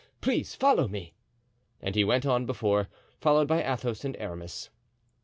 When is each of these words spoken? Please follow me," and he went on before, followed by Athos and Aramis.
Please 0.19 0.55
follow 0.55 0.87
me," 0.87 1.13
and 1.79 1.93
he 1.93 2.03
went 2.03 2.25
on 2.25 2.47
before, 2.47 2.89
followed 3.19 3.47
by 3.47 3.61
Athos 3.63 4.03
and 4.03 4.17
Aramis. 4.17 4.71